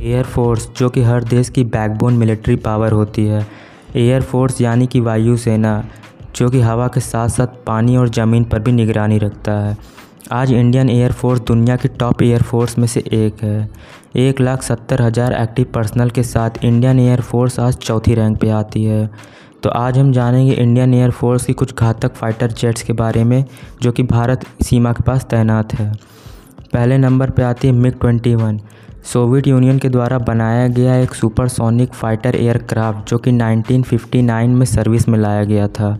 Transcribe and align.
Air force 0.00 0.68
जो 0.78 0.88
कि 0.88 1.02
हर 1.02 1.24
देश 1.24 1.48
की 1.48 1.64
बैकबोन 1.66 2.14
मिलिट्री 2.14 2.56
पावर 2.56 2.92
होती 2.92 3.24
है। 3.26 3.46
एयरफोर्स 3.96 4.60
यानी 4.60 4.86
कि 4.86 5.00
वायुसेना 5.00 5.82
जो 6.36 6.48
कि 6.50 6.60
हवा 6.60 6.88
के 6.88 7.00
साथ 7.00 7.28
साथ 7.28 7.46
पानी 7.66 7.96
और 7.96 8.08
ज़मीन 8.08 8.44
पर 8.44 8.58
भी 8.58 8.72
निगरानी 8.72 9.18
रखता 9.18 9.52
है। 9.60 9.76
आज 10.32 10.52
इंडियन 10.52 10.90
एयरफोर्स 10.90 11.40
दुनिया 11.40 11.76
की 11.76 11.88
टॉप 11.90 12.22
एयरफोर्स 12.22 12.76
में 12.78 12.86
से 12.86 13.00
एक 13.12 13.42
है। 13.42 13.68
एक 14.16 14.40
लाख 14.40 14.62
सत्तर 14.62 15.02
हज़ार 15.02 15.32
एक्टिव 15.32 15.66
पर्सनल 15.74 16.10
के 16.10 16.22
साथ 16.22 16.64
इंडियन 16.64 17.00
एयरफोर्स 17.00 17.58
आज 17.60 17.76
चौथी 17.76 18.14
रैंक 18.14 18.38
पे 18.40 18.50
आती 18.50 18.84
है। 18.84 19.08
तो 19.62 19.70
आज 19.70 19.98
हम 19.98 20.12
जानेंगे 20.12 20.52
इंडियन 20.52 20.94
एयरफोर्स 20.94 21.44
की 21.44 21.52
कुछ 21.52 21.74
घातक 21.74 22.14
फाइटर 22.14 22.52
जेट्स 22.52 22.82
के 22.82 22.92
बारे 22.92 23.24
में, 23.24 23.44
जो 23.82 23.92
कि 23.92 24.02
भारत 24.02 24.44
सीमा 24.62 24.92
के 24.92 25.02
पास 25.02 25.24
तैनात 25.24 25.74
है। 25.74 25.92
पहले 26.72 26.98
नंबर 26.98 27.30
पे 27.30 27.42
आती 27.42 27.68
है 27.68 27.74
MiG 27.74 27.98
twenty 28.00 28.34
one. 28.34 28.60
Soviet 29.06 29.46
Union 29.46 29.78
के 29.78 29.88
द्वारा 29.88 30.18
बनाया 30.18 30.66
गया 30.68 30.94
एक 30.96 31.12
सुपरसोनिक 31.14 31.92
फाइटर 31.94 32.36
एयरक्राफ्ट 32.36 33.10
जो 33.10 33.18
कि 33.18 33.30
1959 33.32 34.48
में 34.48 34.64
सर्विस 34.66 35.08
में 35.08 35.18
लाया 35.18 35.44
गया 35.44 35.68
था। 35.68 35.90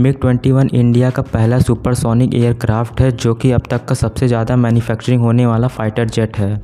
मिग 0.00 0.24
21 0.24 0.72
इंडिया 0.74 1.10
का 1.10 1.22
पहला 1.24 1.58
सुपरसोनिक 1.60 2.34
एयरक्राफ्ट 2.34 3.00
है 3.00 3.10
जो 3.12 3.34
कि 3.34 3.50
अब 3.50 3.66
तक 3.70 3.84
का 3.84 3.94
सबसे 3.94 4.28
ज़्यादा 4.28 4.56
मैन्युफैक्चरिंग 4.56 5.22
होने 5.22 5.46
वाला 5.46 5.68
फाइटर 5.68 6.08
जेट 6.08 6.38
है। 6.38 6.60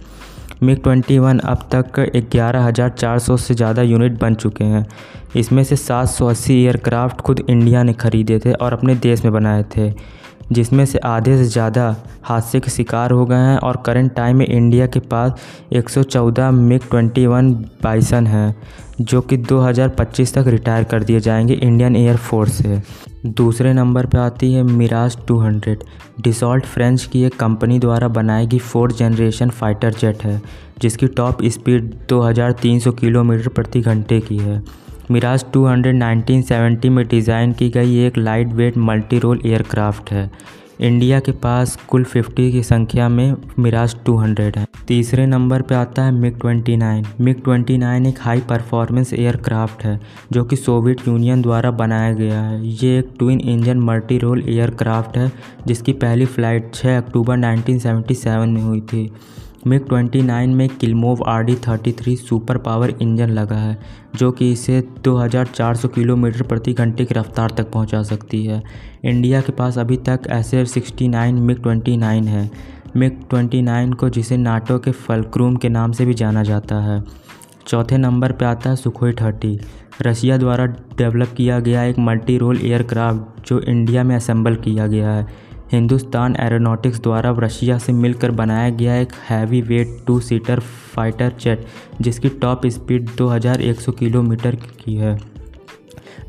मिग 0.62 0.80
21 0.80 1.40
अब 1.44 1.68
तक 1.74 2.00
11,400 2.16 3.36
से 3.38 3.54
ज़्यादा 3.54 3.82
यूनिट 3.82 4.18
बन 4.20 4.34
चुके 4.34 4.64
हैं। 4.64 4.86
इसमें 5.36 5.62
से 5.64 5.76
780 5.76 6.54
एयरक्राफ्ट 6.54 7.20
खुद 7.20 7.44
इंडिया 7.48 7.82
ने 7.82 7.92
खरीदे 7.94 8.38
थे 8.44 8.52
और 8.54 8.72
अपने 8.72 8.94
देश 8.96 9.24
में 9.24 9.32
बनाए 9.32 9.64
थे। 9.76 9.90
जिसमें 10.52 10.84
से 10.86 10.98
आधे 10.98 11.36
से 11.36 11.44
ज़्यादा 11.44 11.94
हादसे 12.22 12.60
के 12.60 12.70
शिकार 12.70 13.10
हो 13.10 13.24
गए 13.26 13.36
हैं 13.36 13.56
और 13.58 13.82
करंट 13.86 14.14
टाइम 14.14 14.36
में 14.36 14.46
इंडिया 14.46 14.86
के 14.86 15.00
पास 15.00 15.40
114 15.72 16.50
मिग 16.50 16.88
21 16.90 17.52
बाइसन 17.82 18.26
हैं, 18.26 18.54
जो 19.00 19.20
कि 19.20 19.36
2025 19.36 20.34
तक 20.34 20.44
रिटायर 20.46 20.84
कर 20.84 21.04
दिए 21.04 21.20
जाएँगे 21.20 21.54
इंडियन 21.54 21.96
एयरफोर्स 21.96 22.52
से। 22.52 22.80
दूसरे 23.26 23.72
नंबर 23.72 24.06
पर 24.06 24.18
आती 24.18 24.52
है 24.52 24.62
मिराज 24.62 25.16
200 25.28 25.82
डिसॉल्ट 26.20 26.64
फ्रेंच 26.64 27.04
की 27.04 27.22
एक 27.24 27.38
कंपनी 27.40 27.78
द्वारा 27.78 28.08
बनाई 28.10 28.46
गई 28.46 28.58
फोर्थ 28.58 28.96
जनरेशन 28.96 29.50
फाइटर 29.50 29.94
जेट 29.94 30.22
है, 30.24 30.40
जिसकी 30.80 31.06
टॉप 31.08 31.44
स्पीड 31.44 31.92
2300 32.08 32.92
किलोमीटर 32.92 33.48
प्रति 33.48 33.80
घंटे 33.80 34.20
की 34.20 34.38
है। 34.38 34.62
मिराज 35.10 35.44
200 35.52 35.92
1970 35.94 36.88
में 36.88 37.06
डिज़ाइन 37.08 37.52
की 37.52 37.68
गई 37.70 37.98
एक 37.98 38.18
light 38.18 38.48
weight 38.48 38.76
multi 38.78 39.18
role 39.18 39.40
aircraft 39.46 40.10
है। 40.10 40.30
इंडिया 40.80 41.18
के 41.20 41.32
पास 41.32 41.76
कुल 41.88 42.04
50 42.04 42.50
की 42.52 42.62
संख्या 42.62 43.08
में 43.08 43.34
मिराज 43.58 43.94
200 44.06 44.56
है। 44.56 44.66
तीसरे 44.88 45.26
नंबर 45.26 45.62
पे 45.62 45.74
आता 45.74 46.04
है 46.04 46.12
मिग 46.12 46.38
29 46.38 47.06
मिग 47.20 47.42
29 47.42 48.06
एक 48.06 48.20
हाई 48.20 48.40
परफॉर्मेंस 48.48 49.12
एयरक्राफ्ट 49.14 49.84
है, 49.84 49.98
जो 50.32 50.44
कि 50.44 50.56
सोवियत 50.56 51.06
यूनियन 51.08 51.42
द्वारा 51.42 51.70
बनाया 51.72 52.12
गया 52.12 52.40
है। 52.40 52.66
ये 52.66 52.98
एक 52.98 53.10
twin 53.18 53.40
engine 53.40 53.80
multi 53.80 54.18
role 54.18 54.44
aircraft 54.48 55.16
है, 55.16 55.30
जिसकी 55.66 55.92
पहली 55.94 56.26
फ़्लाइट 56.26 56.74
6 56.74 56.96
अक्टूबर 56.96 57.36
1977 57.36 58.46
में 58.46 58.62
हुई 58.62 58.80
थी। 58.82 59.10
मिग 59.66 59.88
29 59.88 60.46
में 60.46 60.68
Klimov 60.68 61.24
R 61.26 61.42
D 61.44 61.54
thirty 61.54 61.92
three 61.92 62.16
super 62.16 62.58
power 62.58 62.94
engine 63.02 63.30
लगा 63.30 63.56
है, 63.56 63.78
जो 64.16 64.32
कि 64.32 64.52
इसे 64.52 64.80
2400 65.04 65.88
किलोमीटर 65.88 66.42
प्रति 66.42 66.72
घंटे 66.72 67.04
की 67.04 67.14
रफ्तार 67.14 67.50
तक 67.50 67.70
पहुँचा 67.70 68.02
सकती 68.02 68.44
है। 68.44 68.62
इंडिया 69.04 69.40
के 69.40 69.52
पास 69.52 69.78
अभी 69.78 69.96
तक 69.96 70.20
ऐसे 70.28 70.64
69 70.66 71.34
मिग 71.34 71.62
29 71.62 72.26
है। 72.26 72.50
मिग 72.96 73.20
29 73.34 73.94
को 73.94 74.08
जिसे 74.08 74.36
नाटो 74.36 74.78
के 74.78 74.90
फलक्रूम 74.90 75.56
के 75.56 75.68
नाम 75.68 75.92
से 75.92 76.06
भी 76.06 76.14
जाना 76.14 76.42
जाता 76.42 76.76
है। 76.76 77.04
चौथे 77.66 77.96
नंबर 77.96 78.32
पर 78.32 78.44
आता 78.44 78.70
है 78.70 78.76
सुखोई 78.76 79.12
थर्टी। 79.12 79.60
रशिया 80.02 80.36
द्वारा 80.38 80.66
डेवलप 80.66 81.28
किया 81.36 81.60
गया 81.60 81.84
एक 81.84 81.98
मल्टी 81.98 82.38
रोल 82.38 82.60
एयरक्राफ्ट, 82.62 83.48
जो 83.48 83.60
इंडिया 83.60 84.04
में 84.04 84.16
असेंबल 84.16 84.54
किया 84.54 84.86
गया 84.86 85.10
है। 85.10 85.41
हिंदुस्तान 85.72 86.36
एरोनॉटिक्स 86.40 87.00
द्वारा 87.00 87.36
रशिया 87.38 87.78
से 87.78 87.92
मिलकर 87.92 88.30
बनाया 88.30 88.70
गया 88.70 88.96
एक 88.96 89.12
heavy 89.30 89.60
weight 89.62 89.88
two 90.06 90.20
seater 90.20 90.60
fighter 90.60 91.32
jet, 91.40 91.66
जिसकी 92.00 92.28
टॉप 92.28 92.66
स्पीड 92.66 93.08
2100 93.08 93.92
किलोमीटर 93.92 94.54
की 94.54 94.96
है। 94.96 95.20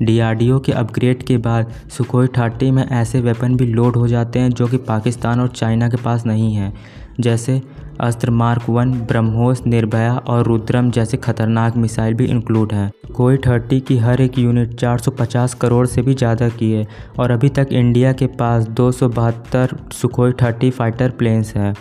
डीआरडीओ 0.01 0.59
के 0.59 0.71
अपग्रेड 0.71 1.23
के 1.23 1.37
बाद 1.37 1.71
सुखोई 1.89 2.27
थर्टी 2.27 2.71
में 2.71 2.87
ऐसे 2.87 3.21
वेपन 3.21 3.55
भी 3.55 3.65
लोड 3.65 3.95
हो 3.95 4.07
जाते 4.07 4.39
हैं 4.39 4.49
जो 4.49 4.67
कि 4.67 4.77
पाकिस्तान 4.77 5.39
और 5.39 5.47
चाइना 5.47 5.89
के 5.89 5.97
पास 5.97 6.25
नहीं 6.25 6.55
है। 6.55 6.73
जैसे 7.19 7.61
अस्त्र 8.01 8.31
मार्क 8.31 8.69
वन, 8.69 8.91
ब्रह्मोस, 9.01 9.61
निर्भया 9.67 10.15
और 10.17 10.45
रुद्रम 10.45 10.89
जैसे 10.91 11.17
खतरनाक 11.17 11.75
मिसाइल 11.77 12.13
भी 12.13 12.25
इंक्लूड 12.25 12.73
हैं। 12.73 12.91
कोई 13.15 13.37
थर्टी 13.37 13.79
की 13.79 13.97
हर 13.97 14.21
एक 14.21 14.37
यूनिट 14.39 14.73
450 14.75 15.53
करोड़ 15.53 15.85
से 15.87 16.01
भी 16.01 16.13
ज़्यादा 16.13 16.49
की 16.49 16.71
है 16.71 16.87
और 17.19 17.31
अभी 17.31 17.49
तक 17.49 17.69
इंडिया 17.71 18.13
के 18.13 18.27
पास 18.39 18.67
दो 18.69 18.91
सौ 18.91 19.09
बहत्तर 19.09 19.77
सुखोई 19.93 20.31
थर्टी 20.41 20.69
फाइटर 20.71 21.09
प्लेन्स 21.09 21.55
हैं। 21.55 21.73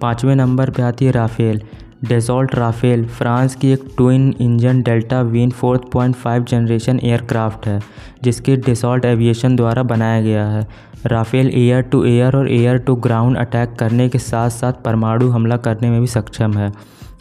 पाँचवें 0.00 0.34
नंबर 0.36 0.70
पर 0.70 0.82
आती 0.82 1.04
है 1.04 1.12
राफेल। 1.12 1.62
डेजॉल्ट 2.04 2.54
राफेल 2.54 3.04
फ्रांस 3.06 3.54
की 3.54 3.72
एक 3.72 3.80
twin 3.96 4.34
engine 4.40 4.82
delta 4.82 5.20
wing 5.22 5.50
fourth 5.50 5.82
point 5.92 6.14
five 6.14 6.44
generation 6.44 7.00
aircraft 7.02 7.66
है, 7.66 7.80
जिसकी 8.22 8.56
डिसॉल्ट 8.56 9.04
एविएशन 9.04 9.56
द्वारा 9.56 9.82
बनाया 9.82 10.22
गया 10.22 10.46
है। 10.46 10.66
राफेल 11.06 11.50
एयर 11.54 11.82
टू 11.82 12.04
एयर 12.04 12.36
और 12.36 12.50
एयर 12.50 12.78
टू 12.78 12.94
ग्राउंड 12.94 13.36
अटैक 13.36 13.74
करने 13.78 14.08
के 14.08 14.18
साथ 14.18 14.50
साथ 14.50 14.72
परमाणु 14.72 15.28
हमला 15.28 15.56
करने 15.56 15.90
में 15.90 16.00
भी 16.00 16.06
सक्षम 16.06 16.52
है। 16.52 16.72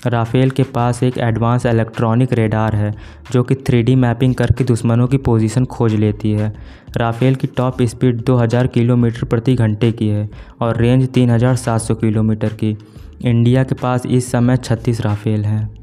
राफेल 0.07 0.50
के 0.50 0.63
पास 0.63 1.03
एक 1.03 1.18
एडवांस 1.18 1.66
इलेक्ट्रॉनिक 1.66 2.34
रेडार 2.34 2.75
है, 2.75 2.94
जो 3.31 3.44
कि 3.44 3.56
थ्री 3.56 3.95
मैपिंग 3.95 4.35
करके 4.35 4.63
दुश्मनों 4.63 5.07
की 5.07 5.18
पोजीशन 5.18 5.66
खोज 5.66 5.94
लेती 5.94 6.31
है। 6.31 6.53
राफेल 6.97 7.35
की 7.35 7.47
टॉप 7.47 7.81
स्पीड 7.81 8.23
2000 8.23 8.68
किलोमीटर 8.68 9.23
प्रति 9.23 9.56
घंटे 9.56 9.91
की 9.91 10.07
है 10.07 10.29
और 10.62 10.78
रेंज 10.78 11.07
3700 11.09 11.95
किलोमीटर 11.95 12.53
की। 12.53 12.78
इंडिया 13.25 13.63
के 13.63 13.75
पास 13.75 14.06
इस 14.06 14.31
समय 14.31 14.57
36 14.57 15.02
राफेल 15.02 15.46
हैं। 15.46 15.78